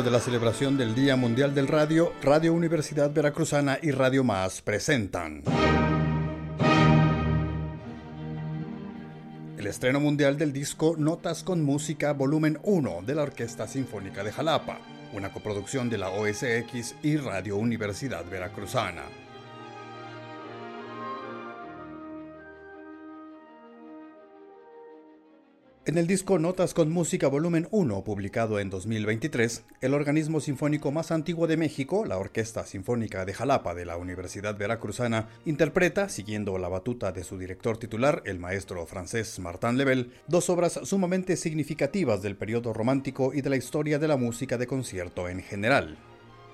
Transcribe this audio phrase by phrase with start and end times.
[0.00, 5.42] de la celebración del Día Mundial del Radio, Radio Universidad Veracruzana y Radio Más presentan.
[9.58, 14.32] El estreno mundial del disco Notas con Música Volumen 1 de la Orquesta Sinfónica de
[14.32, 14.78] Jalapa,
[15.12, 19.21] una coproducción de la OSX y Radio Universidad Veracruzana.
[25.84, 31.10] En el disco Notas con Música Volumen 1, publicado en 2023, el organismo sinfónico más
[31.10, 36.68] antiguo de México, la Orquesta Sinfónica de Jalapa de la Universidad Veracruzana, interpreta, siguiendo la
[36.68, 42.36] batuta de su director titular, el maestro francés Martin Lebel, dos obras sumamente significativas del
[42.36, 45.98] periodo romántico y de la historia de la música de concierto en general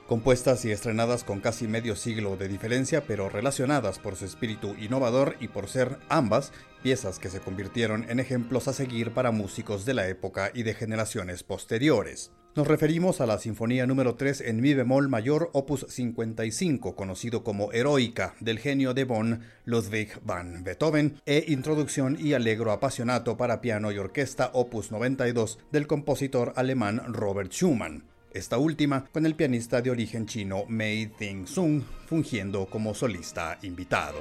[0.08, 5.36] compuestas y estrenadas con casi medio siglo de diferencia, pero relacionadas por su espíritu innovador
[5.38, 6.50] y por ser ambas
[6.82, 10.72] piezas que se convirtieron en ejemplos a seguir para músicos de la época y de
[10.72, 12.32] generaciones posteriores.
[12.56, 17.70] Nos referimos a la Sinfonía número 3 en Mi bemol mayor, opus 55, conocido como
[17.72, 23.92] Heroica, del genio de Bonn, Ludwig van Beethoven, e Introducción y Alegro Apasionato para piano
[23.92, 29.90] y orquesta, opus 92, del compositor alemán Robert Schumann esta última con el pianista de
[29.90, 34.18] origen chino Mei Ting Sung fungiendo como solista invitado.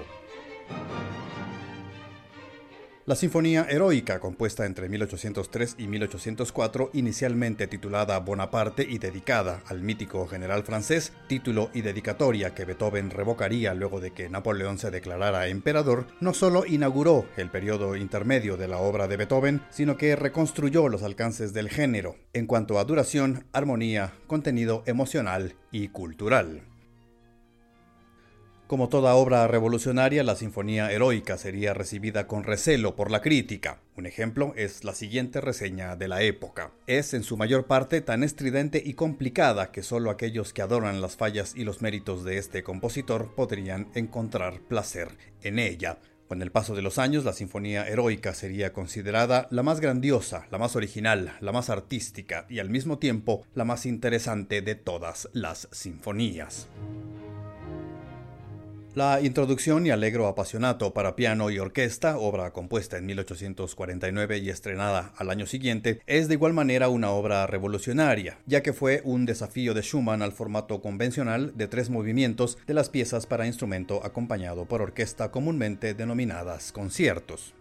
[3.08, 10.28] La Sinfonía Heroica, compuesta entre 1803 y 1804, inicialmente titulada Bonaparte y dedicada al mítico
[10.28, 16.08] general francés, título y dedicatoria que Beethoven revocaría luego de que Napoleón se declarara emperador,
[16.20, 21.02] no solo inauguró el periodo intermedio de la obra de Beethoven, sino que reconstruyó los
[21.02, 26.67] alcances del género en cuanto a duración, armonía, contenido emocional y cultural.
[28.68, 33.80] Como toda obra revolucionaria, la Sinfonía Heroica sería recibida con recelo por la crítica.
[33.96, 36.72] Un ejemplo es la siguiente reseña de la época.
[36.86, 41.16] Es en su mayor parte tan estridente y complicada que solo aquellos que adoran las
[41.16, 45.12] fallas y los méritos de este compositor podrían encontrar placer
[45.44, 46.00] en ella.
[46.28, 50.58] Con el paso de los años, la Sinfonía Heroica sería considerada la más grandiosa, la
[50.58, 55.70] más original, la más artística y al mismo tiempo la más interesante de todas las
[55.72, 56.68] sinfonías.
[58.98, 65.14] La introducción y Allegro Apasionato para piano y orquesta, obra compuesta en 1849 y estrenada
[65.18, 69.76] al año siguiente, es de igual manera una obra revolucionaria, ya que fue un desafío
[69.76, 74.82] de Schumann al formato convencional de tres movimientos de las piezas para instrumento acompañado por
[74.82, 77.54] orquesta comúnmente denominadas conciertos.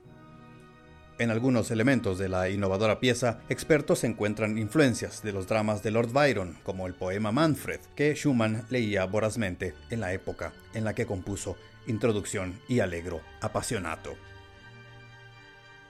[1.18, 6.12] En algunos elementos de la innovadora pieza, expertos encuentran influencias de los dramas de Lord
[6.12, 11.06] Byron, como el poema Manfred, que Schumann leía vorazmente en la época en la que
[11.06, 11.56] compuso
[11.86, 14.14] Introducción y Allegro Apasionato.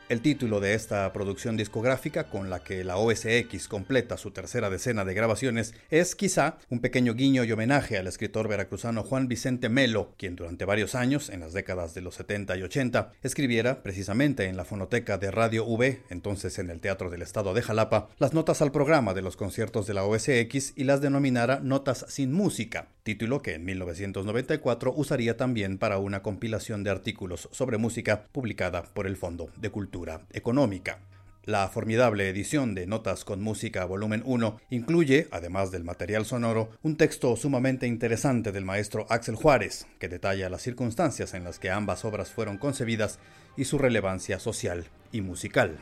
[0.08, 5.04] El título de esta producción discográfica, con la que la OSX completa su tercera decena
[5.04, 10.14] de grabaciones, es quizá un pequeño guiño y homenaje al escritor veracruzano Juan Vicente Melo,
[10.16, 14.56] quien durante varios años, en las décadas de los 70 y 80, escribiera precisamente en
[14.56, 18.62] la fonoteca de Radio V, entonces en el Teatro del Estado de Jalapa, las notas
[18.62, 23.42] al programa de los conciertos de la OSX y las denominara Notas sin Música, título
[23.42, 29.16] que en 1994 usaría también para una compilación de artículos sobre música publicada por el
[29.16, 29.95] Fondo de Cultura
[30.32, 30.98] Económica.
[31.44, 36.96] La formidable edición de Notas con Música Volumen 1 incluye, además del material sonoro, un
[36.96, 42.04] texto sumamente interesante del maestro Axel Juárez, que detalla las circunstancias en las que ambas
[42.04, 43.18] obras fueron concebidas
[43.56, 45.78] y su relevancia social y musical.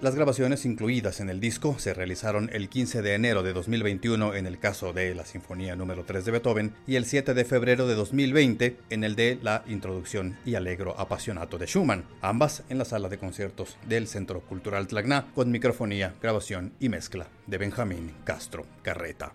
[0.00, 4.46] Las grabaciones incluidas en el disco se realizaron el 15 de enero de 2021 en
[4.46, 7.96] el caso de la Sinfonía número 3 de Beethoven y el 7 de febrero de
[7.96, 13.08] 2020 en el de la Introducción y Alegro Apasionato de Schumann, ambas en la sala
[13.08, 19.32] de conciertos del Centro Cultural Tlacna con microfonía, grabación y mezcla de Benjamín Castro Carreta.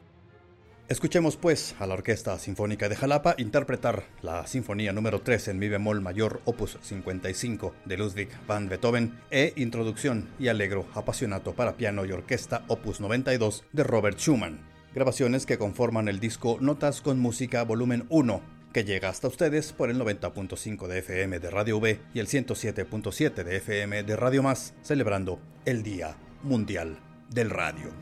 [0.89, 5.69] Escuchemos pues a la Orquesta Sinfónica de Jalapa interpretar la Sinfonía número 3 en mi
[5.69, 12.03] bemol mayor opus 55 de Ludwig van Beethoven e Introducción y Alegro Apasionato para piano
[12.03, 14.59] y orquesta opus 92 de Robert Schumann.
[14.93, 18.41] Grabaciones que conforman el disco Notas con Música volumen 1
[18.73, 23.43] que llega hasta ustedes por el 90.5 de FM de Radio V y el 107.7
[23.43, 26.97] de FM de Radio Más, celebrando el Día Mundial
[27.29, 27.93] del Radio.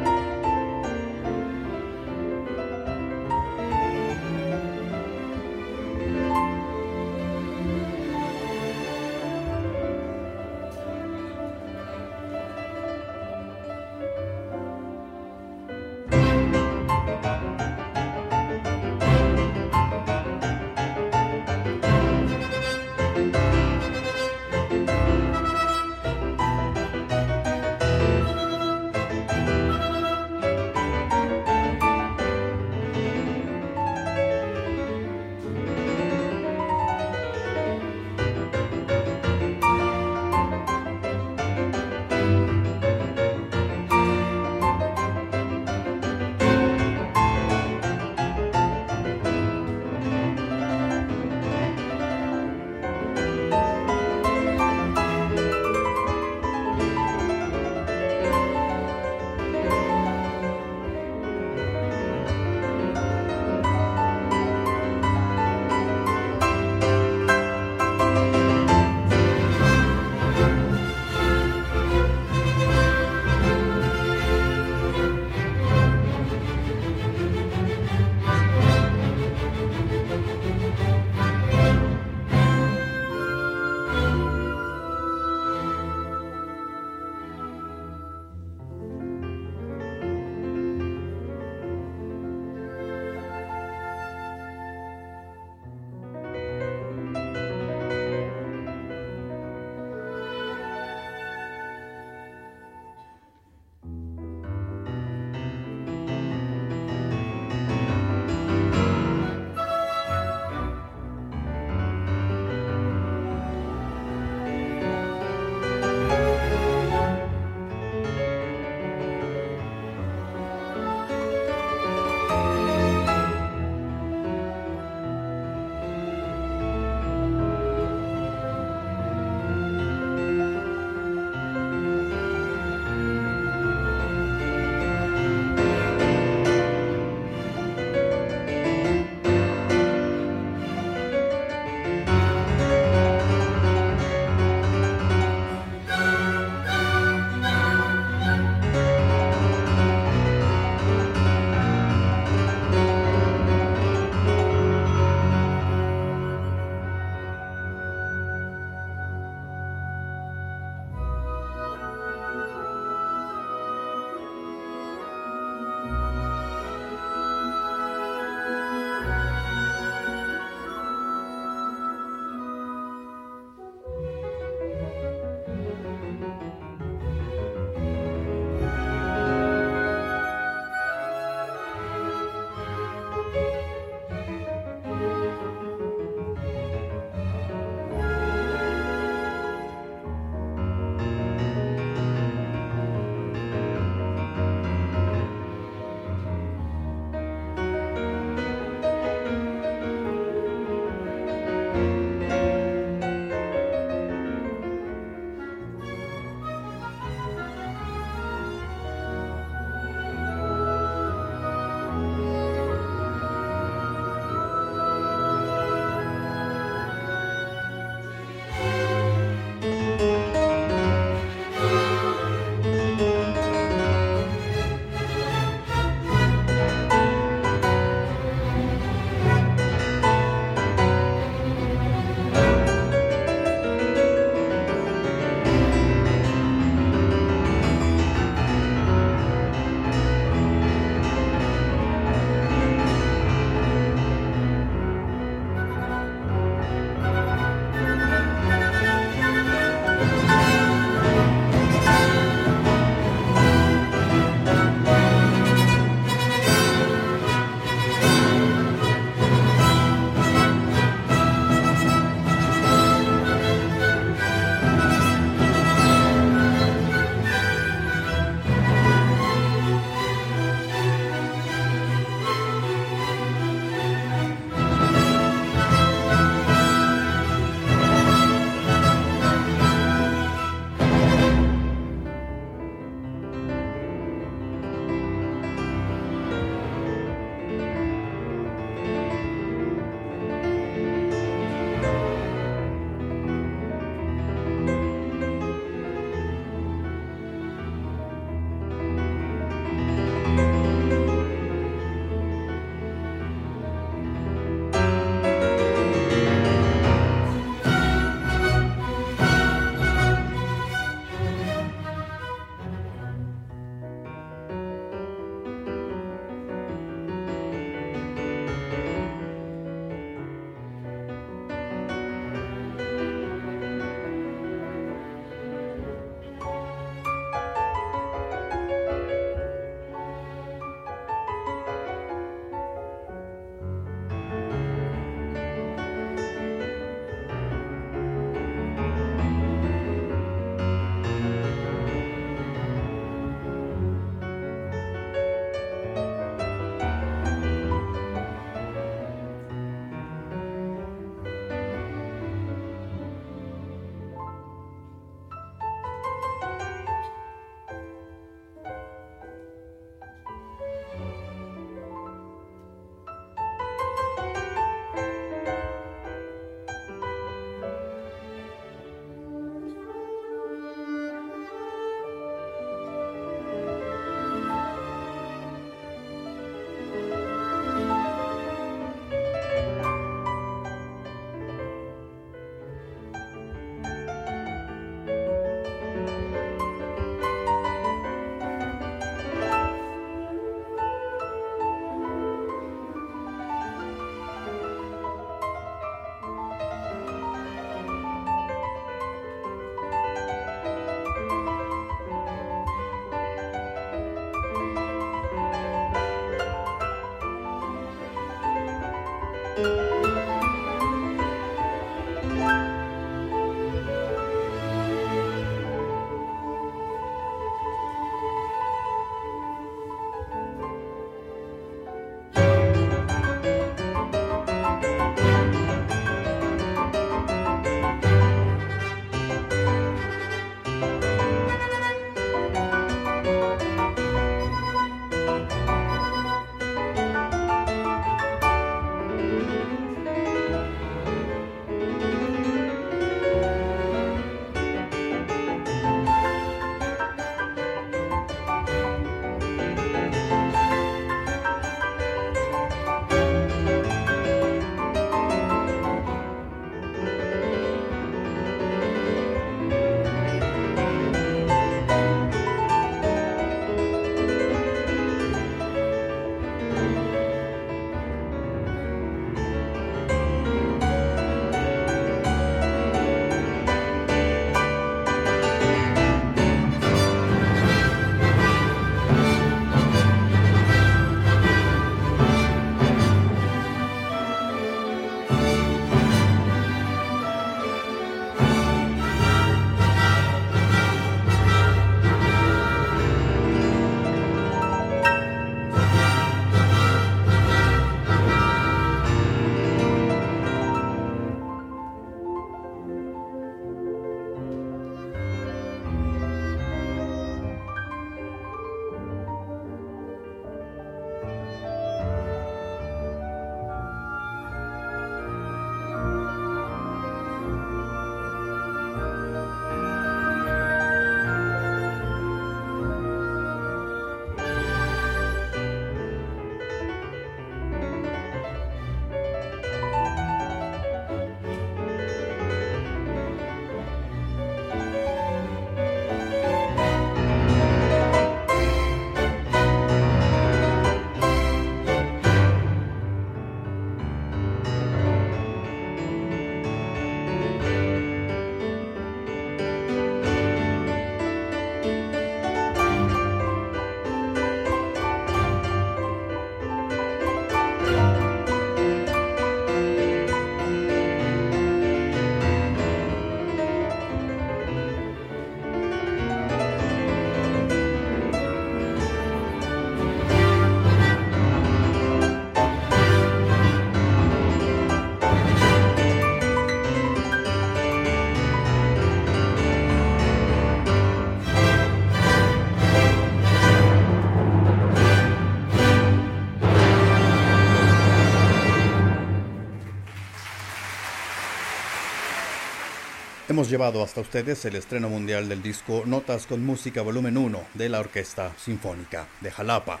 [593.60, 597.90] Hemos llevado hasta ustedes el estreno mundial del disco Notas con Música Volumen 1 de
[597.90, 600.00] la Orquesta Sinfónica de Jalapa.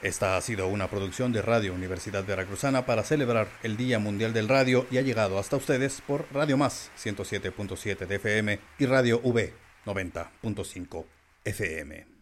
[0.00, 4.48] Esta ha sido una producción de Radio Universidad Veracruzana para celebrar el Día Mundial del
[4.48, 9.52] Radio y ha llegado hasta ustedes por Radio Más 107.7 de FM y Radio V
[9.84, 11.04] 90.5
[11.44, 12.13] FM.